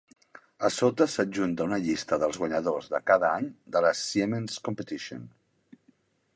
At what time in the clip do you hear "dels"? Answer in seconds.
2.23-2.41